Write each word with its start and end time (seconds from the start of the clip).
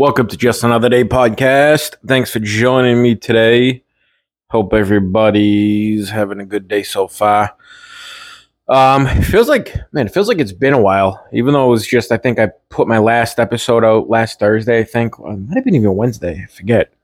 Welcome 0.00 0.28
to 0.28 0.36
Just 0.38 0.64
Another 0.64 0.88
Day 0.88 1.04
podcast. 1.04 1.96
Thanks 2.06 2.30
for 2.30 2.38
joining 2.38 3.02
me 3.02 3.16
today. 3.16 3.84
Hope 4.48 4.72
everybody's 4.72 6.08
having 6.08 6.40
a 6.40 6.46
good 6.46 6.68
day 6.68 6.84
so 6.84 7.06
far. 7.06 7.54
Um, 8.66 9.06
it 9.06 9.24
feels 9.24 9.46
like 9.46 9.76
man, 9.92 10.06
it 10.06 10.14
feels 10.14 10.26
like 10.26 10.38
it's 10.38 10.54
been 10.54 10.72
a 10.72 10.80
while. 10.80 11.22
Even 11.34 11.52
though 11.52 11.66
it 11.66 11.70
was 11.72 11.86
just, 11.86 12.12
I 12.12 12.16
think 12.16 12.38
I 12.38 12.48
put 12.70 12.88
my 12.88 12.96
last 12.96 13.38
episode 13.38 13.84
out 13.84 14.08
last 14.08 14.38
Thursday. 14.38 14.78
I 14.78 14.84
think 14.84 15.16
it 15.18 15.38
might 15.38 15.56
have 15.56 15.66
been 15.66 15.74
even 15.74 15.94
Wednesday. 15.94 16.44
I 16.44 16.50
forget. 16.50 16.94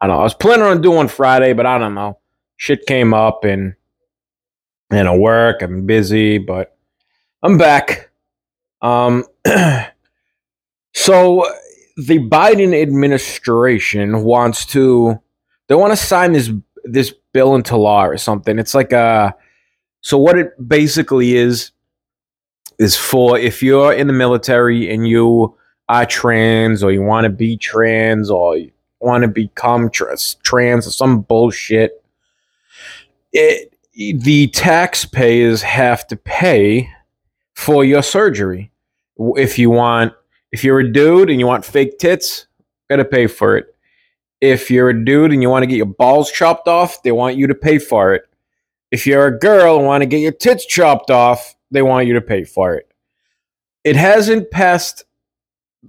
I 0.00 0.06
don't 0.06 0.14
know. 0.14 0.20
I 0.20 0.22
was 0.22 0.34
planning 0.34 0.66
on 0.66 0.80
doing 0.80 1.08
Friday, 1.08 1.54
but 1.54 1.66
I 1.66 1.76
don't 1.76 1.94
know. 1.94 2.20
Shit 2.56 2.86
came 2.86 3.12
up 3.12 3.42
and 3.42 3.74
and 4.92 5.08
I 5.08 5.16
work. 5.16 5.60
I'm 5.60 5.86
busy, 5.86 6.38
but 6.38 6.76
I'm 7.42 7.58
back. 7.58 8.10
Um, 8.80 9.24
so 10.94 11.44
the 11.96 12.18
Biden 12.18 12.80
administration 12.80 14.24
wants 14.24 14.66
to 14.66 15.20
they 15.68 15.74
want 15.74 15.92
to 15.92 15.96
sign 15.96 16.32
this 16.32 16.50
this 16.84 17.14
bill 17.32 17.54
into 17.54 17.76
law 17.76 18.04
or 18.04 18.16
something. 18.16 18.58
It's 18.58 18.74
like 18.74 18.92
a 18.92 19.34
so 20.00 20.18
what 20.18 20.38
it 20.38 20.68
basically 20.68 21.36
is 21.36 21.72
is 22.78 22.96
for 22.96 23.38
if 23.38 23.62
you're 23.62 23.92
in 23.92 24.06
the 24.06 24.12
military 24.12 24.92
and 24.92 25.06
you 25.06 25.56
are 25.88 26.06
trans 26.06 26.82
or 26.82 26.92
you 26.92 27.02
want 27.02 27.24
to 27.24 27.30
be 27.30 27.56
trans 27.56 28.30
or 28.30 28.56
you 28.56 28.72
want 29.00 29.22
to 29.22 29.28
become 29.28 29.90
trans, 29.90 30.34
trans 30.42 30.86
or 30.86 30.90
some 30.90 31.20
bullshit. 31.20 32.02
It, 33.32 33.72
the 33.94 34.48
taxpayers 34.48 35.62
have 35.62 36.06
to 36.08 36.16
pay 36.16 36.90
for 37.54 37.84
your 37.84 38.02
surgery 38.02 38.72
if 39.36 39.58
you 39.58 39.70
want 39.70 40.12
if 40.54 40.62
you're 40.62 40.78
a 40.78 40.88
dude 40.88 41.30
and 41.30 41.40
you 41.40 41.48
want 41.48 41.64
fake 41.64 41.98
tits, 41.98 42.46
gotta 42.88 43.04
pay 43.04 43.26
for 43.26 43.56
it. 43.56 43.74
If 44.40 44.70
you're 44.70 44.90
a 44.90 45.04
dude 45.04 45.32
and 45.32 45.42
you 45.42 45.50
want 45.50 45.64
to 45.64 45.66
get 45.66 45.78
your 45.78 45.86
balls 45.86 46.30
chopped 46.30 46.68
off, 46.68 47.02
they 47.02 47.10
want 47.10 47.36
you 47.36 47.48
to 47.48 47.56
pay 47.56 47.80
for 47.80 48.14
it. 48.14 48.22
If 48.92 49.04
you're 49.04 49.26
a 49.26 49.36
girl 49.36 49.78
and 49.78 49.84
want 49.84 50.02
to 50.02 50.06
get 50.06 50.20
your 50.20 50.30
tits 50.30 50.64
chopped 50.64 51.10
off, 51.10 51.56
they 51.72 51.82
want 51.82 52.06
you 52.06 52.14
to 52.14 52.20
pay 52.20 52.44
for 52.44 52.76
it. 52.76 52.88
It 53.82 53.96
hasn't 53.96 54.52
passed 54.52 55.02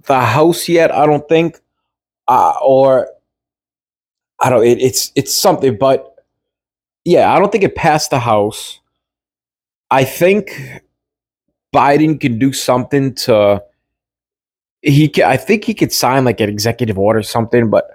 the 0.08 0.18
house 0.18 0.68
yet, 0.68 0.92
I 0.92 1.06
don't 1.06 1.28
think, 1.28 1.60
uh, 2.26 2.54
or 2.60 3.08
I 4.40 4.50
don't. 4.50 4.66
It, 4.66 4.82
it's 4.82 5.12
it's 5.14 5.32
something, 5.32 5.78
but 5.78 6.12
yeah, 7.04 7.32
I 7.32 7.38
don't 7.38 7.52
think 7.52 7.62
it 7.62 7.76
passed 7.76 8.10
the 8.10 8.18
house. 8.18 8.80
I 9.92 10.02
think 10.02 10.82
Biden 11.72 12.20
can 12.20 12.40
do 12.40 12.52
something 12.52 13.14
to 13.14 13.62
he 14.86 15.12
I 15.22 15.36
think 15.36 15.64
he 15.64 15.74
could 15.74 15.92
sign 15.92 16.24
like 16.24 16.40
an 16.40 16.48
executive 16.48 16.98
order 16.98 17.18
or 17.18 17.24
something, 17.24 17.68
but 17.70 17.90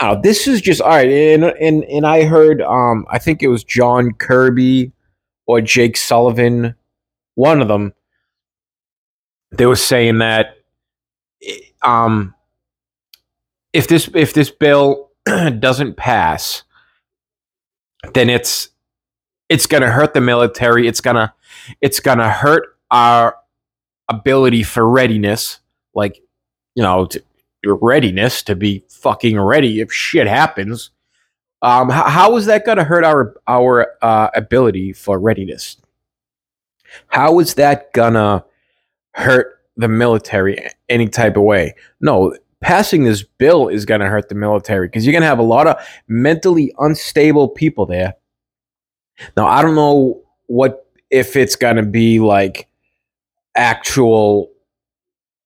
oh, 0.00 0.18
this 0.20 0.48
is 0.48 0.60
just 0.60 0.80
all 0.80 0.88
right. 0.88 1.08
And 1.08 1.44
and 1.44 1.84
and 1.84 2.06
I 2.06 2.24
heard 2.24 2.62
um 2.62 3.06
I 3.10 3.18
think 3.18 3.42
it 3.42 3.48
was 3.48 3.62
John 3.62 4.12
Kirby 4.12 4.92
or 5.46 5.60
Jake 5.60 5.96
Sullivan, 5.96 6.74
one 7.34 7.60
of 7.60 7.68
them. 7.68 7.92
They 9.52 9.66
were 9.66 9.76
saying 9.76 10.18
that 10.18 10.56
um 11.82 12.34
if 13.72 13.86
this 13.86 14.08
if 14.14 14.32
this 14.32 14.50
bill 14.50 15.10
doesn't 15.26 15.96
pass, 15.96 16.62
then 18.14 18.30
it's 18.30 18.70
it's 19.50 19.66
gonna 19.66 19.90
hurt 19.90 20.14
the 20.14 20.22
military. 20.22 20.88
It's 20.88 21.02
gonna 21.02 21.34
it's 21.82 22.00
gonna 22.00 22.30
hurt 22.30 22.78
our 22.90 23.36
ability 24.08 24.62
for 24.62 24.88
readiness 24.88 25.60
like 25.94 26.20
you 26.74 26.82
know 26.82 27.06
to, 27.06 27.22
your 27.62 27.76
readiness 27.76 28.42
to 28.42 28.54
be 28.54 28.84
fucking 28.88 29.40
ready 29.40 29.80
if 29.80 29.92
shit 29.92 30.26
happens. 30.26 30.90
Um, 31.62 31.88
how, 31.88 32.36
is 32.36 32.44
that 32.44 32.66
going 32.66 32.76
to 32.76 32.84
hurt 32.84 33.04
our 33.04 33.34
our 33.46 33.94
uh, 34.02 34.28
ability 34.34 34.92
for 34.92 35.18
readiness? 35.18 35.78
How 37.08 37.38
is 37.40 37.54
that 37.54 37.92
gonna 37.92 38.44
hurt 39.12 39.60
the 39.76 39.88
military 39.88 40.58
any 40.88 41.08
type 41.08 41.36
of 41.36 41.42
way? 41.42 41.74
No, 42.00 42.36
passing 42.60 43.04
this 43.04 43.22
bill 43.22 43.68
is 43.68 43.84
gonna 43.84 44.08
hurt 44.08 44.28
the 44.28 44.34
military 44.34 44.88
because 44.88 45.04
you're 45.04 45.12
gonna 45.12 45.26
have 45.26 45.38
a 45.38 45.42
lot 45.42 45.66
of 45.66 45.76
mentally 46.08 46.72
unstable 46.78 47.48
people 47.48 47.86
there. 47.86 48.14
Now 49.36 49.46
I 49.46 49.62
don't 49.62 49.74
know 49.74 50.22
what 50.46 50.86
if 51.10 51.36
it's 51.36 51.56
gonna 51.56 51.84
be 51.84 52.20
like 52.20 52.68
actual 53.56 54.50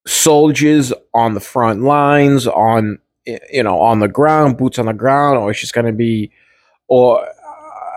soldiers 0.09 0.93
on 1.13 1.35
the 1.35 1.41
front 1.41 1.83
lines, 1.83 2.47
on 2.47 2.99
you 3.27 3.63
know, 3.63 3.79
on 3.79 4.01
the 4.01 4.09
ground, 4.09 4.57
boots 4.57 4.79
on 4.79 4.87
the 4.87 4.95
ground, 4.95 5.39
or 5.39 5.53
just 5.53 5.75
gonna 5.75 5.93
be, 5.93 6.31
or 6.89 7.23
uh, 7.23 7.29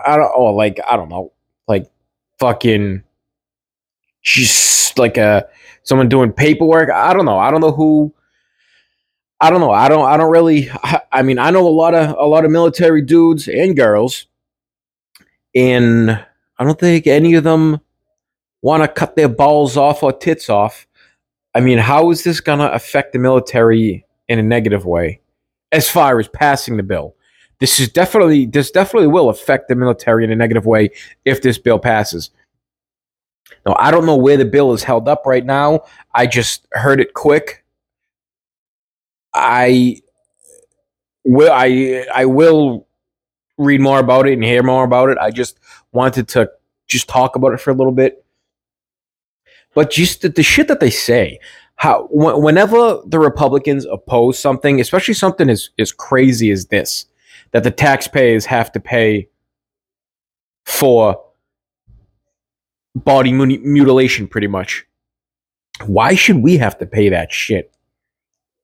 I 0.06 0.16
don't, 0.16 0.30
or 0.36 0.52
like 0.52 0.78
I 0.88 0.96
don't 0.96 1.08
know, 1.08 1.32
like 1.66 1.90
fucking, 2.38 3.02
just 4.22 4.98
like 4.98 5.16
a 5.16 5.48
someone 5.84 6.08
doing 6.08 6.32
paperwork. 6.32 6.90
I 6.90 7.14
don't 7.14 7.24
know. 7.24 7.38
I 7.38 7.50
don't 7.50 7.62
know 7.62 7.72
who. 7.72 8.14
I 9.40 9.50
don't 9.50 9.60
know. 9.60 9.72
I 9.72 9.88
don't. 9.88 10.04
I 10.04 10.16
don't 10.18 10.30
really. 10.30 10.70
I 11.12 11.22
mean, 11.22 11.38
I 11.38 11.50
know 11.50 11.66
a 11.66 11.70
lot 11.70 11.94
of 11.94 12.14
a 12.18 12.26
lot 12.26 12.44
of 12.44 12.50
military 12.50 13.00
dudes 13.00 13.48
and 13.48 13.74
girls, 13.74 14.26
and 15.54 16.10
I 16.10 16.64
don't 16.64 16.78
think 16.78 17.06
any 17.06 17.34
of 17.34 17.44
them 17.44 17.80
want 18.60 18.82
to 18.82 18.88
cut 18.88 19.16
their 19.16 19.28
balls 19.28 19.76
off 19.78 20.02
or 20.02 20.12
tits 20.12 20.50
off 20.50 20.86
I 21.54 21.60
mean, 21.60 21.78
how 21.78 22.10
is 22.10 22.24
this 22.24 22.40
going 22.40 22.60
to 22.60 22.72
affect 22.72 23.12
the 23.12 23.18
military 23.18 24.06
in 24.28 24.38
a 24.38 24.42
negative 24.42 24.86
way 24.86 25.20
as 25.70 25.88
far 25.88 26.18
as 26.18 26.28
passing 26.28 26.76
the 26.76 26.82
bill? 26.82 27.14
This 27.60 27.78
is 27.78 27.90
definitely 27.90 28.46
this 28.46 28.70
definitely 28.70 29.08
will 29.08 29.28
affect 29.28 29.68
the 29.68 29.76
military 29.76 30.24
in 30.24 30.32
a 30.32 30.36
negative 30.36 30.66
way 30.66 30.90
if 31.24 31.42
this 31.42 31.58
bill 31.58 31.78
passes. 31.78 32.30
Now, 33.64 33.76
I 33.78 33.90
don't 33.90 34.06
know 34.06 34.16
where 34.16 34.36
the 34.36 34.44
bill 34.44 34.72
is 34.72 34.82
held 34.82 35.08
up 35.08 35.22
right 35.26 35.44
now. 35.44 35.82
I 36.12 36.26
just 36.26 36.66
heard 36.72 37.00
it 37.00 37.14
quick. 37.14 37.64
I 39.32 40.00
will 41.24 41.52
I 41.52 42.06
I 42.12 42.24
will 42.24 42.88
read 43.58 43.80
more 43.80 44.00
about 44.00 44.26
it 44.26 44.32
and 44.32 44.42
hear 44.42 44.62
more 44.62 44.84
about 44.84 45.10
it. 45.10 45.18
I 45.18 45.30
just 45.30 45.60
wanted 45.92 46.28
to 46.28 46.50
just 46.88 47.08
talk 47.08 47.36
about 47.36 47.52
it 47.52 47.60
for 47.60 47.70
a 47.70 47.74
little 47.74 47.92
bit 47.92 48.21
but 49.74 49.90
just 49.90 50.22
the, 50.22 50.28
the 50.28 50.42
shit 50.42 50.68
that 50.68 50.80
they 50.80 50.90
say, 50.90 51.38
how 51.76 52.08
whenever 52.10 53.00
the 53.06 53.18
Republicans 53.18 53.86
oppose 53.86 54.38
something, 54.38 54.80
especially 54.80 55.14
something 55.14 55.50
as 55.50 55.70
as 55.78 55.92
crazy 55.92 56.50
as 56.50 56.66
this, 56.66 57.06
that 57.52 57.64
the 57.64 57.70
taxpayers 57.70 58.46
have 58.46 58.70
to 58.72 58.80
pay 58.80 59.28
for 60.64 61.22
body 62.94 63.32
mutilation, 63.32 64.28
pretty 64.28 64.46
much. 64.46 64.86
Why 65.86 66.14
should 66.14 66.36
we 66.36 66.58
have 66.58 66.78
to 66.78 66.86
pay 66.86 67.08
that 67.08 67.32
shit? 67.32 67.74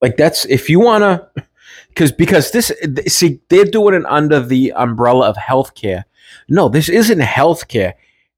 Like 0.01 0.15
that's 0.15 0.45
if 0.45 0.69
you 0.69 0.79
wanna, 0.79 1.27
because 1.89 2.11
because 2.11 2.51
this 2.51 2.71
see 3.07 3.41
they're 3.49 3.65
doing 3.65 3.95
it 3.95 4.05
under 4.05 4.39
the 4.39 4.71
umbrella 4.73 5.27
of 5.27 5.35
healthcare. 5.35 6.03
No, 6.47 6.69
this 6.69 6.89
isn't 6.89 7.19
healthcare. 7.19 7.95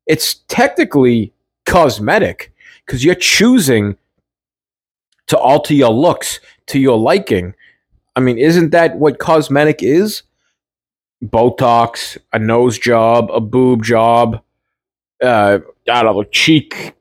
It's 0.07 0.35
technically 0.47 1.33
cosmetic 1.65 2.50
because 2.85 3.03
you're 3.03 3.15
choosing 3.15 3.97
to 5.27 5.37
alter 5.37 5.73
your 5.73 5.91
looks 5.91 6.39
to 6.67 6.79
your 6.79 6.97
liking. 6.97 7.53
I 8.15 8.19
mean, 8.19 8.37
isn't 8.37 8.71
that 8.71 8.97
what 8.97 9.19
cosmetic 9.19 9.81
is? 9.81 10.23
Botox, 11.23 12.17
a 12.33 12.39
nose 12.39 12.77
job, 12.77 13.29
a 13.31 13.39
boob 13.39 13.83
job, 13.83 14.41
uh, 15.23 15.59
I 15.89 16.03
don't 16.03 16.15
know, 16.15 16.23
cheek 16.23 16.93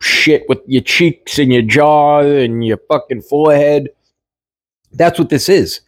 shit 0.00 0.44
with 0.48 0.60
your 0.66 0.82
cheeks 0.82 1.38
and 1.38 1.52
your 1.52 1.62
jaw 1.62 2.20
and 2.20 2.64
your 2.64 2.78
fucking 2.88 3.22
forehead. 3.22 3.90
That's 4.92 5.18
what 5.18 5.28
this 5.28 5.48
is. 5.48 5.80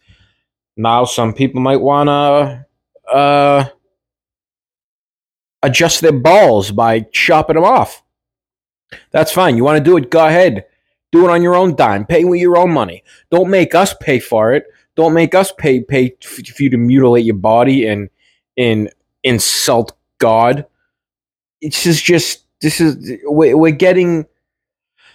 Now, 0.77 1.05
some 1.05 1.33
people 1.33 1.61
might 1.61 1.81
want 1.81 2.07
to 2.07 3.13
uh, 3.13 3.65
adjust 5.63 6.01
their 6.01 6.13
balls 6.13 6.71
by 6.71 7.01
chopping 7.11 7.55
them 7.55 7.65
off. 7.65 8.03
That's 9.11 9.31
fine. 9.31 9.57
You 9.57 9.63
want 9.63 9.77
to 9.77 9.83
do 9.83 9.97
it? 9.97 10.09
Go 10.09 10.25
ahead. 10.25 10.65
Do 11.11 11.25
it 11.25 11.31
on 11.31 11.41
your 11.41 11.55
own 11.55 11.75
dime. 11.75 12.05
Pay 12.05 12.23
with 12.23 12.39
your 12.39 12.57
own 12.57 12.71
money. 12.71 13.03
Don't 13.31 13.49
make 13.49 13.73
us 13.73 13.93
pay 13.99 14.19
for 14.19 14.53
it. 14.53 14.65
Don't 14.95 15.13
make 15.13 15.33
us 15.33 15.51
pay 15.57 15.81
pay 15.81 16.15
for 16.21 16.41
you 16.61 16.69
to 16.69 16.77
mutilate 16.77 17.25
your 17.25 17.35
body 17.35 17.87
and 17.87 18.09
and 18.57 18.91
insult 19.23 19.93
God. 20.17 20.65
It's 21.61 21.83
just 21.83 22.03
just 22.03 22.43
this 22.61 22.79
is 22.81 23.19
we're, 23.23 23.57
we're 23.57 23.71
getting 23.71 24.25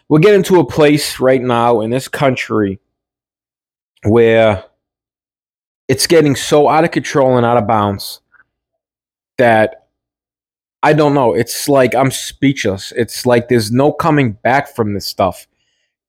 we're 0.09 0.21
getting 0.21 0.43
to 0.45 0.61
a 0.61 0.67
place 0.67 1.21
right 1.21 1.41
now 1.41 1.81
in 1.81 1.91
this 1.91 2.09
country 2.09 2.81
where 4.03 4.65
it's 5.89 6.07
getting 6.07 6.37
so 6.37 6.69
out 6.69 6.85
of 6.85 6.91
control 6.91 7.37
and 7.37 7.47
out 7.47 7.57
of 7.57 7.67
bounds 7.67 8.21
that 9.39 9.84
I 10.85 10.93
don't 10.93 11.15
know. 11.15 11.33
It's 11.33 11.67
like 11.67 11.95
I'm 11.95 12.11
speechless. 12.11 12.93
It's 12.93 13.25
like 13.25 13.49
there's 13.49 13.73
no 13.73 13.91
coming 13.91 14.33
back 14.33 14.69
from 14.69 14.93
this 14.93 15.07
stuff. 15.07 15.47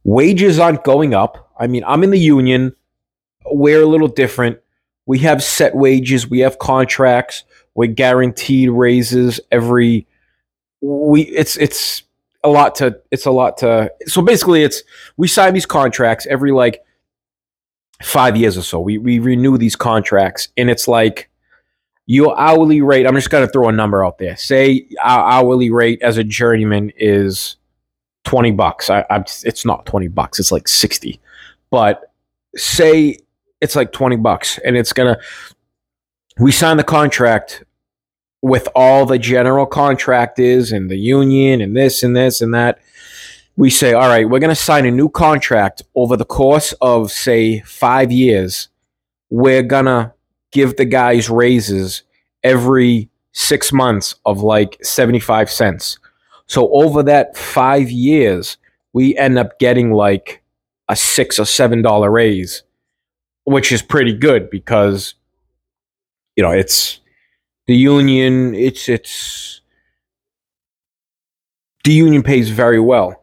Wages 0.05 0.59
aren't 0.59 0.85
going 0.85 1.13
up. 1.13 1.53
I 1.59 1.67
mean, 1.67 1.85
I'm 1.87 2.03
in 2.03 2.11
the 2.11 2.19
union. 2.19 2.75
We're 3.45 3.83
a 3.83 3.87
little 3.87 4.09
different 4.09 4.59
we 5.07 5.19
have 5.19 5.43
set 5.43 5.75
wages, 5.75 6.29
we 6.29 6.41
have 6.41 6.59
contracts, 6.59 7.45
we're 7.75 7.89
guaranteed 7.89 8.71
raises 8.71 9.41
every 9.51 10.07
we 10.81 11.23
it's 11.23 11.57
it's 11.57 12.03
a 12.43 12.49
lot 12.49 12.75
to 12.75 12.99
it's 13.11 13.27
a 13.27 13.31
lot 13.31 13.59
to 13.59 13.93
so 14.07 14.23
basically 14.23 14.63
it's 14.63 14.83
we 15.17 15.29
sign 15.29 15.53
these 15.53 15.67
contracts 15.67 16.27
every 16.27 16.53
like 16.53 16.83
five 18.03 18.37
years 18.37 18.57
or 18.57 18.63
so. 18.63 18.81
We 18.81 18.99
we 18.99 19.19
renew 19.19 19.59
these 19.59 19.77
contracts 19.77 20.49
and 20.57 20.71
it's 20.71 20.89
like 20.89 21.31
your 22.07 22.39
hourly 22.39 22.81
rate, 22.83 23.07
I'm 23.07 23.15
just 23.15 23.31
gonna 23.31 23.47
throw 23.47 23.69
a 23.69 23.73
number 23.73 24.05
out 24.05 24.19
there. 24.19 24.37
Say 24.37 24.89
our 25.03 25.31
hourly 25.31 25.71
rate 25.71 26.03
as 26.03 26.17
a 26.17 26.25
journeyman 26.25 26.93
is 26.97 27.57
20 28.25 28.53
bucks. 28.53 28.91
I, 28.91 29.05
I 29.11 29.19
it's 29.45 29.65
not 29.65 29.87
20 29.87 30.09
bucks, 30.09 30.41
it's 30.41 30.53
like 30.53 30.67
60. 30.67 31.21
But 31.71 32.13
say 32.57 33.19
it's 33.61 33.77
like 33.77 33.93
20 33.93 34.17
bucks 34.17 34.59
and 34.65 34.77
it's 34.77 34.93
going 34.93 35.15
to 35.15 35.21
we 36.39 36.53
sign 36.53 36.77
the 36.77 36.85
contract 36.85 37.65
with 38.43 38.67
all 38.75 39.05
the 39.05 39.19
general 39.19 39.67
contract 39.67 40.39
is 40.39 40.73
and 40.73 40.91
the 40.91 40.97
union 40.97 41.61
and 41.61 41.77
this 41.77 42.03
and 42.03 42.17
this 42.17 42.41
and 42.41 42.55
that. 42.55 42.81
We 43.57 43.69
say 43.69 43.93
all 43.93 44.09
right 44.09 44.29
we're 44.29 44.39
going 44.39 44.49
to 44.49 44.55
sign 44.55 44.87
a 44.87 44.91
new 44.91 45.09
contract 45.09 45.83
over 45.95 46.17
the 46.17 46.25
course 46.25 46.73
of 46.81 47.11
say 47.11 47.61
5 47.61 48.11
years. 48.11 48.69
We're 49.29 49.63
going 49.63 49.85
to 49.85 50.13
give 50.51 50.77
the 50.77 50.87
guys 50.87 51.29
raises 51.29 52.03
every 52.43 53.11
6 53.33 53.73
months 53.73 54.15
of 54.25 54.43
like 54.43 54.83
75 54.83 55.51
cents. 55.51 55.99
So 56.47 56.73
over 56.73 57.03
that 57.03 57.37
5 57.37 57.91
years 57.91 58.57
we 58.93 59.17
end 59.17 59.39
up 59.39 59.59
getting 59.59 59.93
like 59.93 60.43
a 60.89 60.97
6 60.97 61.39
or 61.39 61.45
7 61.45 61.83
dollar 61.83 62.11
raise 62.11 62.63
which 63.45 63.73
is 63.73 63.83
pretty 63.83 64.13
good 64.13 64.51
because 64.51 65.15
you 66.37 66.43
know 66.43 66.51
it's 66.51 67.01
the 67.67 67.77
union. 67.77 68.55
It's 68.55 68.89
it's 68.89 69.61
the 71.85 71.93
union 71.93 72.23
pays 72.23 72.51
very 72.51 72.81
well, 72.81 73.23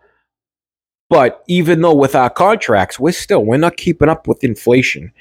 but 1.10 1.44
even 1.48 1.82
though 1.82 1.96
with 1.96 2.16
our 2.16 2.30
contracts, 2.30 3.00
we're 3.00 3.12
still 3.14 3.44
we're 3.46 3.58
not 3.58 3.78
keeping 3.78 4.10
up 4.10 4.28
with 4.28 4.44
inflation. 4.44 5.12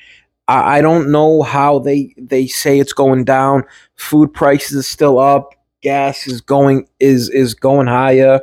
I, 0.48 0.78
I 0.78 0.80
don't 0.80 1.10
know 1.10 1.42
how 1.42 1.78
they 1.78 2.14
they 2.16 2.46
say 2.46 2.78
it's 2.78 2.92
going 2.92 3.24
down. 3.24 3.64
Food 3.96 4.32
prices 4.32 4.76
are 4.78 4.82
still 4.82 5.18
up. 5.18 5.54
Gas 5.82 6.26
is 6.26 6.40
going 6.40 6.88
is 7.00 7.28
is 7.28 7.54
going 7.54 7.86
higher. 7.86 8.40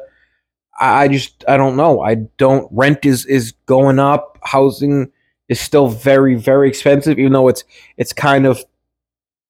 I, 0.80 1.04
I 1.04 1.08
just 1.08 1.44
I 1.48 1.58
don't 1.58 1.76
know. 1.76 2.02
I 2.02 2.16
don't 2.38 2.68
rent 2.72 3.06
is 3.06 3.26
is 3.26 3.54
going 3.66 4.00
up. 4.00 4.40
Housing 4.44 5.12
is 5.50 5.60
still 5.60 5.88
very 5.88 6.36
very 6.36 6.68
expensive 6.68 7.20
even 7.20 7.34
though 7.34 7.48
it's 7.48 7.64
it's 7.98 8.14
kind 8.14 8.46
of 8.46 8.64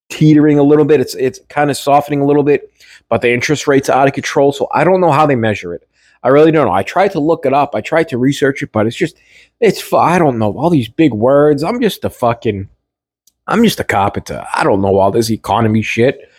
teetering 0.10 0.60
a 0.60 0.64
little 0.64 0.86
bit. 0.86 1.00
It's 1.00 1.16
it's 1.16 1.40
kind 1.50 1.72
of 1.72 1.78
softening 1.78 2.22
a 2.22 2.26
little 2.26 2.44
bit 2.44 2.72
but 3.10 3.22
the 3.22 3.32
interest 3.32 3.68
rates 3.68 3.90
are 3.90 4.00
out 4.00 4.08
of 4.08 4.14
control 4.14 4.52
so 4.52 4.68
i 4.72 4.84
don't 4.84 5.02
know 5.02 5.12
how 5.12 5.26
they 5.26 5.36
measure 5.36 5.74
it. 5.74 5.88
I 6.26 6.30
really 6.30 6.52
don't 6.52 6.68
know. 6.68 6.74
I 6.74 6.84
tried 6.84 7.12
to 7.12 7.20
look 7.20 7.46
it 7.46 7.54
up. 7.54 7.76
I 7.76 7.82
tried 7.82 8.08
to 8.10 8.18
research 8.18 8.62
it 8.64 8.72
but 8.72 8.86
it's 8.86 8.96
just 8.96 9.18
it's 9.60 9.92
i 9.94 10.20
don't 10.20 10.40
know. 10.40 10.58
All 10.58 10.70
these 10.70 10.90
big 10.90 11.14
words. 11.14 11.64
I'm 11.64 11.82
just 11.82 12.06
a 12.06 12.10
fucking 12.10 12.70
i'm 13.46 13.62
just 13.64 13.80
a 13.80 13.84
carpenter 13.84 14.46
i 14.56 14.64
don't 14.64 14.82
know 14.82 14.98
all 14.98 15.12
this 15.12 15.30
economy 15.30 15.82
shit 15.82 16.30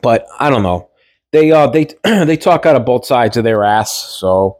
but 0.00 0.26
i 0.38 0.48
don't 0.48 0.62
know. 0.62 0.88
They 1.32 1.50
uh 1.52 1.66
they 1.66 1.84
they 2.04 2.36
talk 2.36 2.66
out 2.66 2.76
of 2.76 2.84
both 2.84 3.04
sides 3.04 3.36
of 3.36 3.44
their 3.44 3.64
ass 3.64 3.92
so 3.92 4.59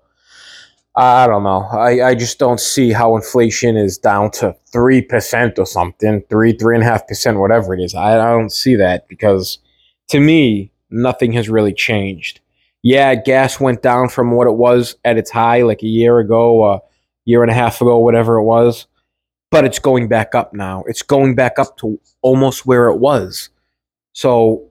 I 0.96 1.26
don't 1.28 1.44
know. 1.44 1.62
I, 1.70 2.08
I 2.08 2.14
just 2.14 2.38
don't 2.38 2.58
see 2.58 2.90
how 2.90 3.14
inflation 3.14 3.76
is 3.76 3.96
down 3.96 4.32
to 4.32 4.56
3% 4.72 5.58
or 5.58 5.66
something, 5.66 6.22
3, 6.28 6.52
3.5%, 6.52 7.40
whatever 7.40 7.74
it 7.74 7.80
is. 7.80 7.94
I, 7.94 8.14
I 8.14 8.32
don't 8.32 8.52
see 8.52 8.74
that 8.76 9.06
because 9.08 9.58
to 10.08 10.18
me, 10.18 10.72
nothing 10.90 11.32
has 11.32 11.48
really 11.48 11.72
changed. 11.72 12.40
Yeah, 12.82 13.14
gas 13.14 13.60
went 13.60 13.82
down 13.82 14.08
from 14.08 14.32
what 14.32 14.48
it 14.48 14.54
was 14.54 14.96
at 15.04 15.16
its 15.16 15.30
high 15.30 15.62
like 15.62 15.82
a 15.82 15.86
year 15.86 16.18
ago, 16.18 16.64
a 16.64 16.80
year 17.24 17.42
and 17.42 17.50
a 17.50 17.54
half 17.54 17.80
ago, 17.80 17.98
whatever 17.98 18.36
it 18.36 18.44
was, 18.44 18.86
but 19.50 19.64
it's 19.64 19.78
going 19.78 20.08
back 20.08 20.34
up 20.34 20.52
now. 20.54 20.82
It's 20.88 21.02
going 21.02 21.36
back 21.36 21.58
up 21.58 21.76
to 21.78 22.00
almost 22.22 22.66
where 22.66 22.88
it 22.88 22.98
was. 22.98 23.50
So 24.12 24.70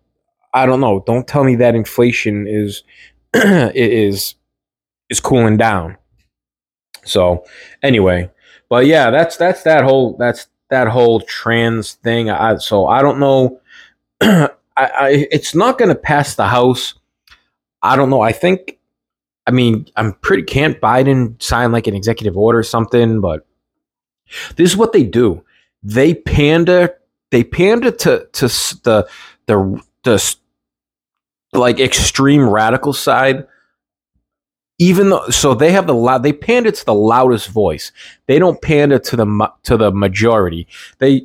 I 0.53 0.65
don't 0.65 0.81
know. 0.81 1.01
Don't 1.05 1.27
tell 1.27 1.45
me 1.45 1.55
that 1.57 1.75
inflation 1.75 2.45
is 2.45 2.83
is 3.33 4.35
is 5.09 5.19
cooling 5.19 5.57
down 5.57 5.97
so 7.03 7.45
anyway, 7.83 8.29
but 8.69 8.85
yeah, 8.85 9.09
that's 9.09 9.37
that's 9.37 9.63
that 9.63 9.83
whole 9.83 10.15
that's 10.17 10.47
that 10.69 10.87
whole 10.87 11.21
trans 11.21 11.93
thing. 11.93 12.29
I 12.29 12.57
so 12.57 12.87
I 12.87 13.01
don't 13.01 13.19
know. 13.19 13.59
I, 14.21 14.49
I 14.77 15.27
it's 15.31 15.53
not 15.55 15.77
going 15.77 15.89
to 15.89 15.95
pass 15.95 16.35
the 16.35 16.47
House. 16.47 16.93
I 17.81 17.95
don't 17.95 18.09
know. 18.09 18.21
I 18.21 18.31
think. 18.31 18.77
I 19.47 19.51
mean, 19.51 19.87
I'm 19.95 20.13
pretty. 20.13 20.43
Can't 20.43 20.79
Biden 20.79 21.41
sign 21.41 21.71
like 21.71 21.87
an 21.87 21.95
executive 21.95 22.37
order 22.37 22.59
or 22.59 22.63
something? 22.63 23.19
But 23.19 23.45
this 24.55 24.69
is 24.69 24.77
what 24.77 24.93
they 24.93 25.03
do. 25.03 25.43
They 25.81 26.13
pander. 26.13 26.95
They 27.31 27.43
pander 27.43 27.91
to 27.91 28.27
to 28.31 28.47
the 28.83 29.09
the 29.47 29.81
the 30.03 30.35
like 31.53 31.79
extreme 31.79 32.47
radical 32.47 32.93
side 32.93 33.47
even 34.79 35.09
though 35.09 35.27
so 35.29 35.53
they 35.53 35.71
have 35.71 35.88
the 35.88 35.93
loud 35.93 36.24
they 36.24 36.33
pander 36.33 36.71
to 36.71 36.86
the 36.86 36.93
loudest 36.93 37.50
voice 37.50 37.91
they 38.27 38.39
don't 38.39 38.62
pander 38.62 38.98
to 38.98 39.15
the 39.15 39.51
to 39.63 39.77
the 39.77 39.91
majority 39.91 40.67
they 40.98 41.21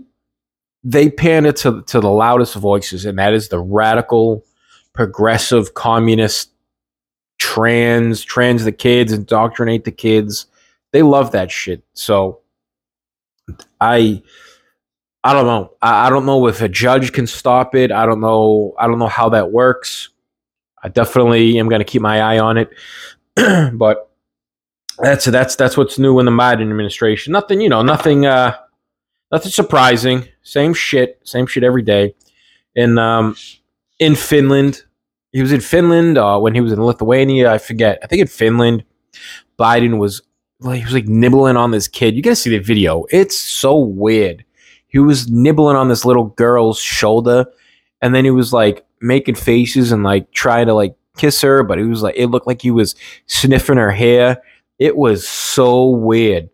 they 0.83 1.09
pander 1.09 1.53
to 1.53 1.83
to 1.83 2.01
the 2.01 2.11
loudest 2.11 2.55
voices 2.55 3.05
and 3.05 3.19
that 3.19 3.33
is 3.33 3.49
the 3.49 3.59
radical 3.59 4.45
progressive 4.95 5.75
communist 5.75 6.51
trans, 7.39 8.23
trans 8.23 8.65
the 8.65 8.73
kids, 8.73 9.13
indoctrinate 9.13 9.85
the 9.85 9.93
kids. 9.93 10.47
They 10.93 11.03
love 11.03 11.33
that 11.33 11.51
shit. 11.51 11.85
So 11.93 12.41
I 13.81 14.23
I 15.23 15.33
don't 15.33 15.47
know. 15.47 15.75
I, 15.83 16.07
I 16.07 16.11
don't 16.11 16.27
know 16.27 16.47
if 16.47 16.63
a 16.63 16.69
judge 16.69 17.13
can 17.13 17.27
stop 17.27 17.75
it. 17.75 17.91
I 17.93 18.07
don't 18.07 18.21
know. 18.21 18.75
I 18.79 18.87
don't 18.87 18.99
know 18.99 19.09
how 19.09 19.29
that 19.31 19.51
works. 19.51 20.11
I 20.83 20.89
definitely 20.89 21.59
am 21.59 21.69
going 21.69 21.81
to 21.81 21.85
keep 21.85 22.03
my 22.03 22.21
eye 22.21 22.39
on 22.39 22.59
it. 22.59 22.71
but 23.73 24.11
that's 24.99 25.25
that's 25.25 25.57
that's 25.57 25.77
what's 25.77 25.99
new 25.99 26.19
in 26.21 26.27
the 26.27 26.33
Biden 26.33 26.63
administration. 26.63 27.33
Nothing, 27.33 27.61
you 27.61 27.69
know, 27.69 27.83
nothing 27.83 28.27
uh 28.27 28.57
nothing 29.33 29.51
surprising. 29.51 30.29
Same 30.43 30.75
shit, 30.75 31.21
same 31.25 31.47
shit 31.47 31.65
every 31.65 31.83
day. 31.83 32.15
And 32.77 32.99
um 32.99 33.37
in 33.99 34.15
Finland, 34.15 34.85
he 35.33 35.41
was 35.41 35.53
in 35.53 35.61
Finland 35.61 36.19
uh, 36.19 36.39
when 36.39 36.55
he 36.55 36.61
was 36.61 36.73
in 36.73 36.83
Lithuania, 36.83 37.53
I 37.53 37.59
forget. 37.59 37.99
I 38.03 38.07
think 38.07 38.21
in 38.21 38.29
Finland, 38.29 38.85
Biden 39.59 39.99
was 39.99 40.23
like 40.61 40.79
he 40.79 40.85
was 40.85 40.95
like 40.95 41.07
nibbling 41.07 41.57
on 41.57 41.71
this 41.71 41.89
kid. 41.89 42.15
You 42.15 42.23
got 42.23 42.31
to 42.31 42.37
see 42.37 42.51
the 42.51 42.59
video. 42.59 43.05
It's 43.11 43.37
so 43.37 43.79
weird. 43.79 44.45
He 44.87 44.99
was 45.01 45.29
nibbling 45.29 45.77
on 45.77 45.89
this 45.89 46.05
little 46.05 46.27
girl's 46.27 46.79
shoulder 46.79 47.47
and 48.01 48.15
then 48.15 48.25
he 48.25 48.31
was 48.31 48.53
like 48.53 48.85
making 49.01 49.35
faces 49.35 49.93
and 49.93 50.05
like 50.05 50.31
trying 50.31 50.67
to 50.67 50.75
like 50.75 50.95
kiss 51.17 51.41
her, 51.43 51.63
but 51.63 51.79
it 51.79 51.87
was 51.87 52.03
like 52.03 52.17
it 52.17 52.27
looked 52.27 52.47
like 52.47 52.63
he 52.63 52.71
was 52.71 52.95
sniffing 53.27 53.77
her 53.77 53.91
hair. 53.91 54.43
It 54.79 54.97
was 54.97 55.27
so 55.27 55.89
weird. 55.89 56.51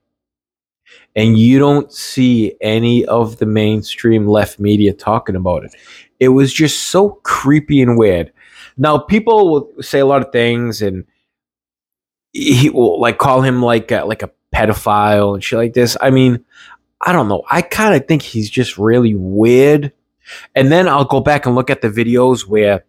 And 1.17 1.37
you 1.37 1.59
don't 1.59 1.93
see 1.93 2.55
any 2.61 3.05
of 3.07 3.39
the 3.39 3.47
mainstream 3.47 4.29
left 4.29 4.61
media 4.61 4.93
talking 4.93 5.35
about 5.35 5.65
it. 5.65 5.75
It 6.21 6.29
was 6.29 6.53
just 6.53 6.85
so 6.85 7.21
creepy 7.25 7.83
and 7.83 7.99
weird. 7.99 8.33
Now, 8.77 8.99
people 8.99 9.51
will 9.51 9.83
say 9.83 9.99
a 9.99 10.07
lot 10.07 10.25
of 10.25 10.31
things, 10.31 10.83
and 10.83 11.05
he 12.33 12.71
will 12.71 13.01
like 13.01 13.19
call 13.19 13.43
him 13.43 13.63
like 13.63 13.91
a, 13.91 14.05
like 14.05 14.23
a 14.23 14.31
pedophile 14.55 15.35
and 15.35 15.43
shit 15.43 15.59
like 15.59 15.73
this. 15.73 15.97
I 16.01 16.11
mean, 16.11 16.45
I 17.01 17.13
don't 17.13 17.29
know. 17.29 17.43
I 17.51 17.63
kind 17.63 17.95
of 17.95 18.07
think 18.07 18.23
he's 18.23 18.51
just 18.51 18.79
really 18.79 19.15
weird. 19.15 19.93
And 20.55 20.71
then 20.71 20.87
I'll 20.87 21.05
go 21.05 21.21
back 21.21 21.47
and 21.47 21.55
look 21.55 21.71
at 21.71 21.81
the 21.81 21.89
videos 21.89 22.47
where 22.47 22.85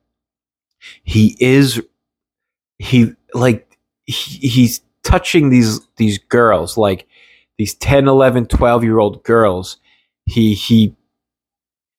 he 1.03 1.35
is 1.39 1.81
he 2.79 3.13
like 3.33 3.77
he, 4.05 4.47
he's 4.47 4.81
touching 5.03 5.49
these 5.49 5.79
these 5.97 6.17
girls 6.17 6.77
like 6.77 7.07
these 7.57 7.75
10 7.75 8.07
11 8.07 8.47
12 8.47 8.83
year 8.83 8.99
old 8.99 9.23
girls. 9.23 9.77
He 10.25 10.55
he 10.55 10.95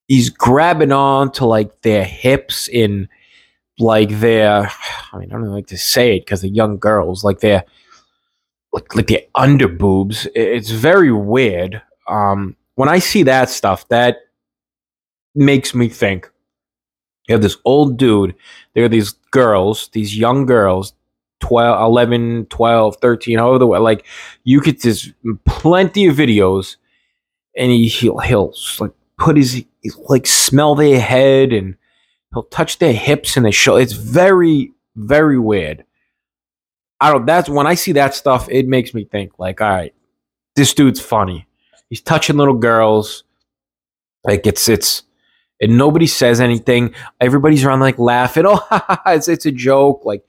he's 0.09 0.29
grabbing 0.29 0.91
on 0.91 1.31
to 1.33 1.47
like 1.47 1.83
their 1.83 2.05
hips 2.05 2.69
in 2.69 3.09
like 3.79 4.11
their 4.21 4.71
i 5.13 5.19
mean 5.19 5.31
i 5.33 5.35
don't 5.35 5.47
like 5.47 5.69
to 5.69 5.79
say 5.79 6.17
it 6.17 6.21
because 6.21 6.43
they're 6.43 6.51
young 6.51 6.79
girls 6.79 7.25
like 7.25 7.41
their 7.41 7.65
like 8.73 8.95
like 8.97 9.07
their 9.07 9.21
under 9.35 9.69
boobs. 9.69 10.27
It's 10.35 10.71
very 10.71 11.13
weird. 11.13 11.81
Um 12.09 12.57
when 12.75 12.89
i 12.89 12.99
see 12.99 13.23
that 13.23 13.49
stuff 13.49 13.87
that 13.89 14.17
makes 15.35 15.75
me 15.75 15.89
think 15.89 16.32
you 17.29 17.35
have 17.35 17.43
this 17.43 17.57
old 17.65 17.97
dude 17.97 18.35
there 18.75 18.85
are 18.85 18.89
these 18.89 19.13
girls 19.31 19.89
these 19.93 20.17
young 20.17 20.47
girls 20.47 20.95
12, 21.43 21.83
11, 21.83 22.47
12, 22.47 22.97
13, 22.97 23.39
however, 23.39 23.79
like 23.81 24.07
you 24.45 24.61
could 24.61 24.81
just 24.81 25.13
plenty 25.45 26.07
of 26.07 26.17
videos 26.17 26.77
and 27.57 27.71
he, 27.71 27.89
he'll, 27.89 28.19
he'll 28.21 28.55
like 28.79 28.93
put 29.19 29.37
his, 29.37 29.65
like 30.09 30.27
smell 30.27 30.75
their 30.75 31.01
head 31.01 31.53
and 31.53 31.77
he'll 32.33 32.45
touch 32.45 32.79
their 32.79 32.93
hips 32.93 33.37
and 33.37 33.45
they 33.45 33.51
show. 33.51 33.77
It's 33.77 33.93
very, 33.93 34.73
very 34.97 35.39
weird. 35.39 35.85
I 37.01 37.11
don't, 37.11 37.27
that's 37.27 37.49
when 37.49 37.67
I 37.67 37.75
see 37.75 37.93
that 37.93 38.15
stuff, 38.15 38.49
it 38.49 38.69
makes 38.69 38.95
me 38.95 39.05
think 39.05 39.39
like, 39.39 39.61
all 39.61 39.69
right, 39.69 39.95
this 40.55 40.73
dude's 40.73 41.01
funny. 41.01 41.47
He's 41.91 42.01
touching 42.01 42.37
little 42.37 42.55
girls. 42.55 43.25
Like 44.25 44.47
it's, 44.47 44.69
it's, 44.69 45.03
and 45.63 45.79
nobody 45.79 46.07
says 46.07 46.41
anything. 46.41 46.95
Everybody's 47.21 47.65
around 47.65 47.81
like 47.81 47.99
laughing. 47.99 48.45
Oh, 48.47 48.99
it's, 49.07 49.29
it's 49.29 49.47
a 49.47 49.53
joke. 49.53 50.05
Like 50.05 50.25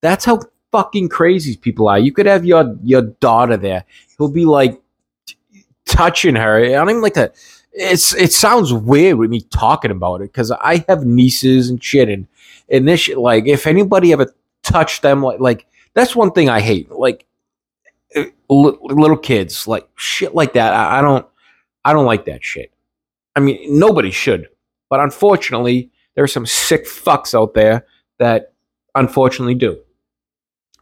that's 0.00 0.24
how 0.24 0.40
fucking 0.72 1.10
crazy 1.10 1.56
people 1.56 1.88
are. 1.88 1.98
You 1.98 2.12
could 2.12 2.26
have 2.26 2.44
your 2.44 2.76
your 2.82 3.02
daughter 3.02 3.56
there. 3.56 3.84
He'll 4.16 4.30
be 4.30 4.46
like 4.46 4.80
t- 5.26 5.36
touching 5.84 6.34
her. 6.34 6.64
I 6.64 6.70
don't 6.70 6.90
even 6.90 7.02
like 7.02 7.14
to. 7.14 7.30
It's 7.72 8.14
it 8.14 8.32
sounds 8.32 8.72
weird 8.72 9.18
with 9.18 9.30
me 9.30 9.42
talking 9.42 9.90
about 9.90 10.22
it 10.22 10.32
because 10.32 10.50
I 10.50 10.84
have 10.88 11.04
nieces 11.04 11.68
and 11.68 11.82
shit, 11.82 12.08
and 12.08 12.26
and 12.68 12.88
this 12.88 13.00
shit, 13.00 13.18
like 13.18 13.46
if 13.46 13.66
anybody 13.66 14.12
ever 14.12 14.34
touched 14.62 15.02
them, 15.02 15.22
like 15.22 15.38
like 15.38 15.66
that's 15.94 16.16
one 16.16 16.32
thing 16.32 16.48
I 16.48 16.60
hate. 16.60 16.90
Like 16.90 17.26
uh, 18.16 18.24
little 18.48 19.18
kids, 19.18 19.68
like 19.68 19.86
shit 19.96 20.34
like 20.34 20.54
that. 20.54 20.72
I, 20.72 20.98
I 20.98 21.02
don't 21.02 21.26
I 21.84 21.92
don't 21.92 22.06
like 22.06 22.24
that 22.24 22.42
shit. 22.42 22.72
I 23.36 23.40
mean, 23.40 23.78
nobody 23.78 24.10
should, 24.10 24.48
but 24.88 25.00
unfortunately, 25.00 25.90
there 26.14 26.24
are 26.24 26.28
some 26.28 26.46
sick 26.46 26.86
fucks 26.86 27.34
out 27.38 27.54
there 27.54 27.86
that 28.18 28.52
unfortunately 28.94 29.54
do 29.54 29.78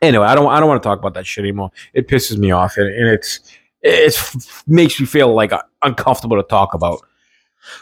anyway, 0.02 0.26
I 0.26 0.34
don't 0.34 0.50
I 0.50 0.60
don't 0.60 0.68
want 0.68 0.82
to 0.82 0.86
talk 0.86 0.98
about 0.98 1.14
that 1.14 1.26
shit 1.26 1.42
anymore. 1.44 1.70
It 1.94 2.08
pisses 2.08 2.38
me 2.38 2.50
off, 2.50 2.76
and, 2.76 2.92
and 2.92 3.08
it's 3.08 3.40
it 3.82 4.18
makes 4.66 4.98
me 4.98 5.06
feel 5.06 5.34
like 5.34 5.52
uncomfortable 5.82 6.36
to 6.36 6.42
talk 6.42 6.74
about. 6.74 7.00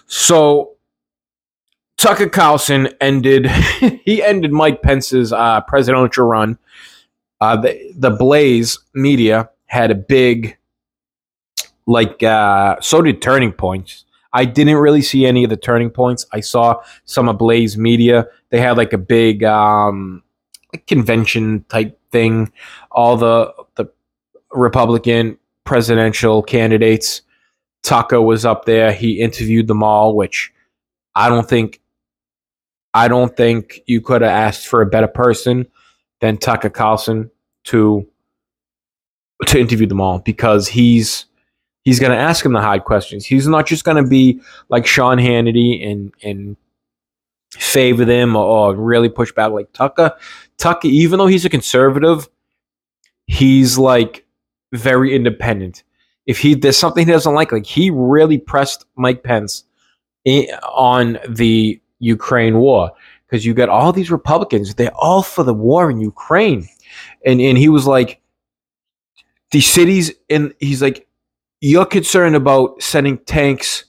So 0.06 0.76
Tucker 1.96 2.28
Carlson 2.28 2.88
ended 3.00 3.46
he 4.04 4.22
ended 4.22 4.52
Mike 4.52 4.82
Pence's 4.82 5.32
uh, 5.32 5.60
presidential 5.62 6.26
run. 6.26 6.58
Uh, 7.40 7.56
the 7.56 7.92
the 7.96 8.10
Blaze 8.10 8.78
media 8.94 9.50
had 9.66 9.90
a 9.90 9.94
big 9.94 10.56
like 11.86 12.22
uh, 12.22 12.76
so 12.80 13.02
did 13.02 13.20
Turning 13.20 13.52
Points. 13.52 14.04
I 14.34 14.44
didn't 14.44 14.76
really 14.76 15.00
see 15.00 15.24
any 15.24 15.44
of 15.44 15.50
the 15.50 15.56
turning 15.56 15.90
points. 15.90 16.26
I 16.32 16.40
saw 16.40 16.82
some 17.04 17.28
of 17.28 17.38
Blaze 17.38 17.78
Media. 17.78 18.26
They 18.50 18.60
had 18.60 18.76
like 18.76 18.92
a 18.92 18.98
big 18.98 19.44
um, 19.44 20.22
convention 20.86 21.64
type 21.68 21.98
thing. 22.10 22.52
All 22.90 23.16
the 23.16 23.54
the 23.76 23.86
Republican 24.50 25.38
presidential 25.64 26.42
candidates. 26.42 27.22
Tucker 27.82 28.20
was 28.20 28.44
up 28.44 28.64
there. 28.64 28.92
He 28.92 29.20
interviewed 29.20 29.68
them 29.68 29.82
all, 29.82 30.16
which 30.16 30.52
I 31.14 31.28
don't 31.28 31.48
think 31.48 31.80
I 32.92 33.08
don't 33.08 33.36
think 33.36 33.80
you 33.86 34.00
could 34.00 34.22
have 34.22 34.30
asked 34.30 34.66
for 34.66 34.80
a 34.80 34.86
better 34.86 35.08
person 35.08 35.66
than 36.20 36.38
Tucker 36.38 36.70
Carlson 36.70 37.30
to 37.64 38.06
to 39.46 39.60
interview 39.60 39.86
them 39.86 40.00
all 40.00 40.20
because 40.20 40.68
he's 40.68 41.26
he's 41.84 42.00
going 42.00 42.12
to 42.12 42.18
ask 42.18 42.44
him 42.44 42.52
the 42.52 42.60
hard 42.60 42.84
questions. 42.84 43.24
He's 43.24 43.46
not 43.46 43.66
just 43.66 43.84
going 43.84 44.02
to 44.02 44.08
be 44.08 44.40
like 44.68 44.86
Sean 44.86 45.18
Hannity 45.18 45.86
and 45.86 46.12
and 46.22 46.56
favor 47.52 48.04
them 48.04 48.34
or, 48.34 48.44
or 48.44 48.74
really 48.74 49.08
push 49.08 49.32
back 49.32 49.52
like 49.52 49.72
Tucker. 49.72 50.12
Tucker, 50.58 50.88
even 50.88 51.18
though 51.18 51.26
he's 51.26 51.44
a 51.44 51.50
conservative, 51.50 52.28
he's 53.26 53.78
like 53.78 54.26
very 54.72 55.14
independent. 55.14 55.84
If 56.26 56.38
he 56.38 56.54
there's 56.54 56.78
something 56.78 57.06
he 57.06 57.12
doesn't 57.12 57.34
like, 57.34 57.52
like 57.52 57.66
he 57.66 57.90
really 57.90 58.38
pressed 58.38 58.86
Mike 58.96 59.22
Pence 59.22 59.64
on 60.26 61.18
the 61.28 61.80
Ukraine 61.98 62.58
war 62.58 62.90
because 63.26 63.44
you 63.44 63.54
got 63.54 63.68
all 63.68 63.92
these 63.92 64.10
Republicans, 64.10 64.74
they're 64.74 64.94
all 64.94 65.22
for 65.22 65.44
the 65.44 65.54
war 65.54 65.90
in 65.90 66.00
Ukraine, 66.00 66.66
and 67.24 67.40
and 67.40 67.58
he 67.58 67.68
was 67.68 67.86
like, 67.86 68.20
the 69.50 69.60
cities, 69.60 70.12
and 70.30 70.54
he's 70.60 70.80
like, 70.80 71.06
you're 71.64 71.86
concerned 71.86 72.36
about 72.36 72.82
sending 72.82 73.16
tanks 73.18 73.86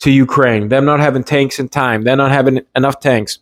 to 0.00 0.10
Ukraine, 0.10 0.68
them 0.68 0.86
not 0.86 1.00
having 1.00 1.22
tanks 1.22 1.58
in 1.58 1.68
time, 1.68 2.02
they're 2.02 2.16
not 2.16 2.30
having 2.30 2.62
enough 2.74 2.98
tanks. 2.98 3.40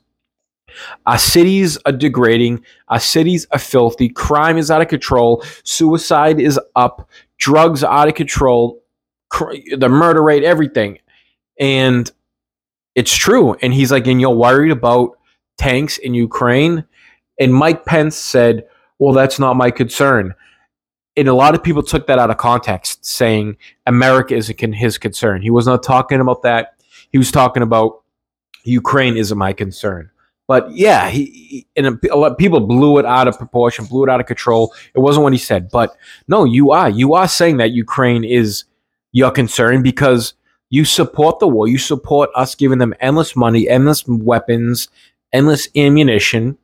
Our 1.07 1.19
cities 1.19 1.79
are 1.87 1.93
degrading. 1.93 2.65
Our 2.89 2.99
cities 2.99 3.47
are 3.53 3.61
filthy. 3.61 4.09
Crime 4.09 4.59
is 4.59 4.71
out 4.71 4.81
of 4.81 4.89
control. 4.89 5.45
Suicide 5.63 6.41
is 6.41 6.59
up. 6.75 7.09
Drugs 7.39 7.85
are 7.85 7.93
out 7.93 8.09
of 8.09 8.15
control. 8.15 8.83
The 9.31 9.89
murder 9.89 10.23
rate, 10.23 10.45
everything. 10.45 10.99
And 11.61 12.11
it's 12.95 13.15
true. 13.15 13.55
And 13.63 13.73
he's 13.73 13.93
like, 13.93 14.07
and 14.07 14.21
you're 14.21 14.31
worried 14.31 14.73
about 14.73 15.19
tanks 15.57 15.99
in 15.99 16.15
Ukraine? 16.15 16.85
And 17.39 17.55
Mike 17.55 17.85
Pence 17.85 18.17
said, 18.17 18.65
well, 18.99 19.13
that's 19.13 19.39
not 19.39 19.55
my 19.55 19.71
concern. 19.71 20.35
And 21.17 21.29
a 21.29 21.35
lot 21.35 21.55
of 21.55 21.63
people 21.63 21.83
took 21.83 22.07
that 22.07 22.19
out 22.19 22.31
of 22.31 22.39
context, 22.39 23.05
saying 23.05 23.57
America 23.87 24.35
isn't 24.35 24.73
his 24.73 24.97
concern. 24.97 25.43
He 25.43 25.51
was 25.51 25.67
not 25.67 25.83
talking 25.83 26.21
about 26.21 26.43
that. 26.43 26.83
He 27.11 27.19
was 27.19 27.31
talking 27.31 27.63
about 27.63 28.03
Ukraine 28.65 29.17
isn't 29.17 29.37
my 29.37 29.53
concern. 29.53 30.11
But 30.49 30.71
yeah, 30.73 31.09
he, 31.09 31.67
and 31.77 31.99
a 32.11 32.17
lot 32.17 32.33
of 32.33 32.39
people 32.39 32.61
blew 32.61 32.99
it 32.99 33.07
out 33.07 33.29
of 33.29 33.39
proportion, 33.39 33.85
blew 33.85 34.05
it 34.05 34.11
out 34.11 34.21
of 34.21 34.27
control. 34.27 34.75
It 34.95 34.99
wasn't 34.99 35.25
what 35.25 35.33
he 35.33 35.39
said. 35.39 35.71
But 35.71 35.97
no, 36.29 36.45
you 36.45 36.73
are 36.73 36.91
you 36.91 37.15
are 37.15 37.29
saying 37.29 37.59
that 37.59 37.71
Ukraine 37.71 38.25
is 38.25 38.65
your 39.13 39.31
concern 39.31 39.83
because 39.83 40.35
you 40.69 40.85
support 40.85 41.39
the 41.39 41.49
war. 41.49 41.69
You 41.69 41.79
support 41.79 42.31
us 42.35 42.55
giving 42.55 42.79
them 42.79 42.95
endless 43.01 43.37
money, 43.37 43.69
endless 43.69 44.05
weapons, 44.07 44.89
endless 45.33 45.69
ammunition. 45.77 46.59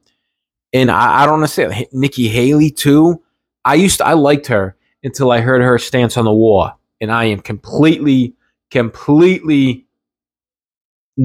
And 0.73 0.91
I, 0.91 1.23
I 1.23 1.27
don't 1.27 1.37
understand. 1.37 1.87
Nikki 1.93 2.29
Haley 2.29 2.71
too. 2.71 3.23
I 3.69 3.75
used 3.75 3.99
to, 3.99 4.07
I 4.07 4.15
liked 4.15 4.47
her 4.47 4.77
until 5.03 5.31
I 5.31 5.41
heard 5.41 5.61
her 5.61 5.79
stance 5.79 6.17
on 6.17 6.25
the 6.25 6.33
war, 6.33 6.75
and 7.03 7.13
I 7.13 7.25
am 7.25 7.41
completely, 7.41 8.35
completely 8.71 9.87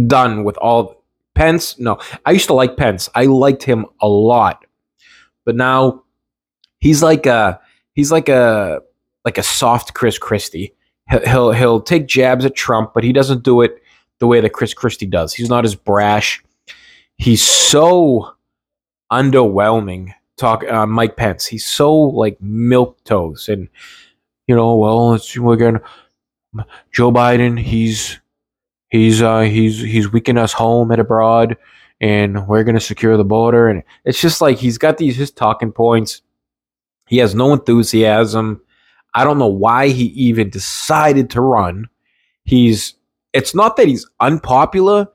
done 0.08 0.44
with 0.44 0.58
all 0.58 1.06
Pence. 1.36 1.80
No, 1.80 2.00
I 2.26 2.32
used 2.32 2.48
to 2.48 2.54
like 2.54 2.76
Pence. 2.76 3.10
I 3.16 3.26
liked 3.28 3.64
him 3.64 3.86
a 4.02 4.10
lot, 4.10 4.66
but 5.46 5.56
now 5.56 6.04
he's 6.80 7.02
like 7.02 7.26
a 7.26 7.62
he's 7.94 8.12
like 8.12 8.28
a 8.28 8.82
like 9.24 9.38
a 9.38 9.44
soft 9.44 9.94
Chris 9.94 10.18
Christie. 10.18 10.76
He'll, 11.10 11.22
he'll 11.26 11.52
he'll 11.54 11.82
take 11.82 12.08
jabs 12.08 12.44
at 12.44 12.56
Trump, 12.56 12.92
but 12.94 13.06
he 13.06 13.14
doesn't 13.14 13.44
do 13.44 13.62
it 13.62 13.82
the 14.20 14.28
way 14.28 14.42
that 14.42 14.52
Chris 14.52 14.74
Christie 14.74 15.06
does. 15.06 15.34
He's 15.34 15.50
not 15.50 15.64
as 15.64 15.76
brash. 15.76 16.44
He's 17.16 17.42
so 17.42 18.34
underwhelming. 19.12 20.14
Talk 20.38 20.64
uh, 20.66 20.86
Mike 20.86 21.16
Pence. 21.16 21.46
He's 21.46 21.66
so 21.66 21.94
like 21.94 22.42
milk 22.42 23.04
toast, 23.04 23.50
and 23.50 23.70
you 24.48 24.56
know, 24.56 24.76
well, 24.76 25.14
it's 25.14 25.38
we're 25.38 25.56
gonna 25.56 25.82
Joe 26.92 27.12
Biden. 27.12 27.60
He's 27.60 28.20
he's 28.90 29.22
uh, 29.22 29.42
he's 29.42 29.80
he's 29.80 30.12
weakening 30.12 30.44
us 30.44 30.54
home 30.54 30.92
and 30.92 31.00
abroad, 31.00 31.56
and 32.02 32.48
we're 32.48 32.64
gonna 32.64 32.80
secure 32.80 33.16
the 33.16 33.24
border. 33.24 33.70
And 33.70 33.84
it's 34.06 34.20
just 34.20 34.42
like 34.42 34.58
he's 34.58 34.78
got 34.78 34.98
these 34.98 35.16
his 35.16 35.32
talking 35.32 35.72
points. 35.72 36.22
He 37.08 37.20
has 37.20 37.36
no 37.36 37.54
enthusiasm. 37.54 38.62
I 39.14 39.24
don't 39.24 39.38
know 39.38 39.48
why 39.48 39.90
he 39.90 40.06
even 40.06 40.50
decided 40.50 41.30
to 41.32 41.42
run. 41.42 41.90
He's 42.44 42.96
it's 43.34 43.56
not 43.56 43.78
that 43.78 43.88
he's 43.88 44.10
unpopular. 44.20 45.08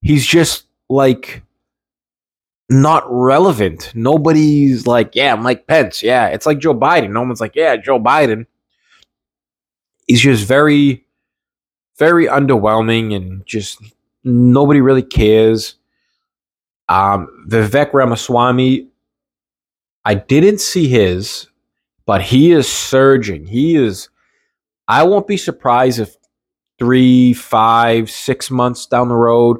He's 0.00 0.26
just 0.26 0.66
like 0.88 1.43
not 2.70 3.04
relevant. 3.06 3.92
Nobody's 3.94 4.86
like, 4.86 5.14
yeah, 5.14 5.34
Mike 5.34 5.66
Pence. 5.66 6.02
Yeah, 6.02 6.28
it's 6.28 6.46
like 6.46 6.58
Joe 6.58 6.74
Biden. 6.74 7.10
No 7.10 7.22
one's 7.22 7.40
like, 7.40 7.54
yeah, 7.54 7.76
Joe 7.76 8.00
Biden. 8.00 8.46
He's 10.06 10.20
just 10.20 10.46
very, 10.46 11.06
very 11.98 12.26
underwhelming 12.26 13.14
and 13.14 13.46
just 13.46 13.82
nobody 14.22 14.80
really 14.80 15.02
cares. 15.02 15.76
Um, 16.88 17.46
Vivek 17.48 17.92
Ramaswamy, 17.92 18.88
I 20.04 20.14
didn't 20.14 20.60
see 20.60 20.88
his, 20.88 21.46
but 22.04 22.20
he 22.20 22.52
is 22.52 22.70
surging. 22.70 23.46
He 23.46 23.76
is. 23.76 24.10
I 24.86 25.04
won't 25.04 25.26
be 25.26 25.38
surprised 25.38 25.98
if 25.98 26.16
three, 26.78 27.32
five, 27.32 28.10
six 28.10 28.50
months 28.50 28.84
down 28.84 29.08
the 29.08 29.16
road, 29.16 29.58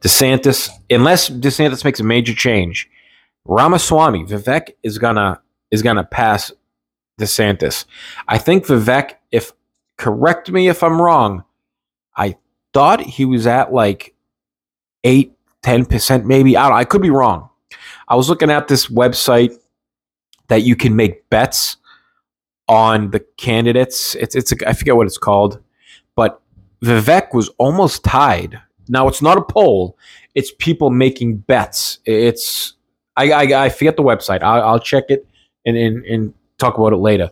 DeSantis, 0.00 0.70
unless 0.90 1.28
DeSantis 1.28 1.84
makes 1.84 2.00
a 2.00 2.04
major 2.04 2.34
change, 2.34 2.88
Ramaswamy, 3.46 4.24
Vivek 4.24 4.70
is 4.82 4.98
gonna 4.98 5.40
is 5.70 5.82
gonna 5.82 6.04
pass 6.04 6.52
DeSantis. 7.20 7.84
I 8.28 8.38
think 8.38 8.66
Vivek, 8.66 9.14
if 9.30 9.52
correct 9.96 10.50
me 10.50 10.68
if 10.68 10.82
I'm 10.82 11.00
wrong, 11.00 11.44
I 12.16 12.36
thought 12.72 13.00
he 13.00 13.24
was 13.24 13.46
at 13.46 13.72
like 13.72 14.14
eight, 15.04 15.32
10% 15.62 16.24
maybe. 16.24 16.56
I 16.56 16.70
I 16.70 16.84
could 16.84 17.02
be 17.02 17.10
wrong. 17.10 17.50
I 18.08 18.16
was 18.16 18.28
looking 18.28 18.50
at 18.50 18.68
this 18.68 18.88
website 18.88 19.56
that 20.48 20.62
you 20.62 20.76
can 20.76 20.94
make 20.96 21.28
bets 21.30 21.76
on 22.68 23.10
the 23.10 23.20
candidates. 23.36 24.14
It's 24.14 24.34
it's 24.34 24.52
a, 24.52 24.68
I 24.68 24.72
forget 24.72 24.96
what 24.96 25.06
it's 25.06 25.18
called, 25.18 25.60
but 26.16 26.40
Vivek 26.82 27.34
was 27.34 27.48
almost 27.58 28.04
tied 28.04 28.60
now 28.88 29.08
it's 29.08 29.22
not 29.22 29.38
a 29.38 29.42
poll; 29.42 29.98
it's 30.34 30.52
people 30.58 30.90
making 30.90 31.38
bets. 31.38 31.98
It's 32.04 32.74
I 33.16 33.30
I, 33.30 33.64
I 33.64 33.68
forget 33.68 33.96
the 33.96 34.02
website. 34.02 34.42
I'll, 34.42 34.62
I'll 34.62 34.80
check 34.80 35.04
it 35.08 35.26
and, 35.64 35.76
and 35.76 36.04
and 36.04 36.34
talk 36.58 36.78
about 36.78 36.92
it 36.92 36.98
later. 36.98 37.30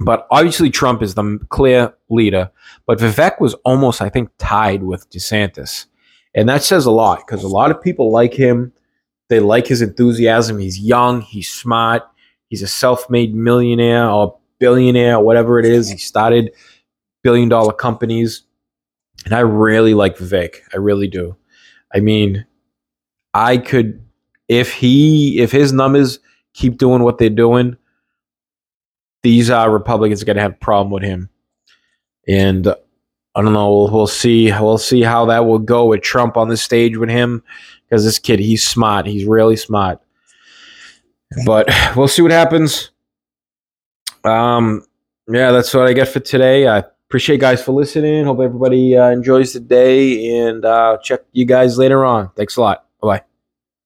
But 0.00 0.26
obviously, 0.30 0.70
Trump 0.70 1.02
is 1.02 1.14
the 1.14 1.38
clear 1.50 1.94
leader. 2.08 2.50
But 2.86 2.98
Vivek 2.98 3.40
was 3.40 3.54
almost, 3.64 4.02
I 4.02 4.08
think, 4.08 4.28
tied 4.38 4.82
with 4.82 5.08
DeSantis, 5.10 5.86
and 6.34 6.48
that 6.48 6.62
says 6.62 6.86
a 6.86 6.90
lot 6.90 7.18
because 7.26 7.44
a 7.44 7.48
lot 7.48 7.70
of 7.70 7.82
people 7.82 8.10
like 8.10 8.34
him. 8.34 8.72
They 9.30 9.40
like 9.40 9.66
his 9.66 9.80
enthusiasm. 9.80 10.58
He's 10.58 10.78
young. 10.78 11.22
He's 11.22 11.50
smart. 11.50 12.02
He's 12.50 12.60
a 12.60 12.66
self-made 12.66 13.34
millionaire 13.34 14.08
or 14.08 14.38
billionaire, 14.58 15.18
whatever 15.18 15.58
it 15.58 15.64
is. 15.64 15.88
He 15.90 15.96
started 15.96 16.52
billion-dollar 17.22 17.72
companies 17.72 18.42
and 19.24 19.34
I 19.34 19.40
really 19.40 19.94
like 19.94 20.18
Vivek. 20.18 20.56
I 20.72 20.78
really 20.78 21.08
do. 21.08 21.36
I 21.94 22.00
mean, 22.00 22.44
I 23.32 23.58
could 23.58 24.04
if 24.48 24.72
he 24.72 25.40
if 25.40 25.52
his 25.52 25.72
numbers 25.72 26.18
keep 26.52 26.78
doing 26.78 27.02
what 27.02 27.18
they're 27.18 27.30
doing, 27.30 27.76
these 29.22 29.50
uh, 29.50 29.68
Republicans 29.68 30.22
are 30.22 30.26
going 30.26 30.36
to 30.36 30.42
have 30.42 30.52
a 30.52 30.56
problem 30.56 30.90
with 30.90 31.02
him. 31.02 31.28
And 32.28 32.68
I 33.34 33.42
don't 33.42 33.52
know. 33.52 33.70
We'll, 33.70 33.90
we'll 33.90 34.06
see. 34.06 34.52
We'll 34.52 34.78
see 34.78 35.02
how 35.02 35.26
that 35.26 35.46
will 35.46 35.58
go 35.58 35.86
with 35.86 36.02
Trump 36.02 36.36
on 36.36 36.48
the 36.48 36.56
stage 36.56 36.96
with 36.96 37.10
him 37.10 37.42
because 37.84 38.04
this 38.04 38.18
kid, 38.18 38.38
he's 38.38 38.66
smart. 38.66 39.06
He's 39.06 39.24
really 39.24 39.56
smart. 39.56 40.00
But 41.44 41.68
we'll 41.96 42.08
see 42.08 42.22
what 42.22 42.30
happens. 42.30 42.90
Um, 44.24 44.86
yeah, 45.28 45.50
that's 45.50 45.74
what 45.74 45.86
I 45.86 45.92
get 45.92 46.08
for 46.08 46.20
today. 46.20 46.68
I 46.68 46.84
appreciate 47.08 47.40
guys 47.40 47.62
for 47.62 47.72
listening. 47.72 48.24
Hope 48.24 48.40
everybody 48.40 48.96
uh, 48.96 49.10
enjoys 49.10 49.52
the 49.52 49.60
day 49.60 50.38
and 50.38 50.64
uh, 50.64 50.98
check 51.02 51.20
you 51.32 51.44
guys 51.44 51.78
later 51.78 52.04
on. 52.04 52.30
Thanks 52.36 52.56
a 52.56 52.60
lot. 52.60 52.86
Bye 53.00 53.18
bye. 53.18 53.33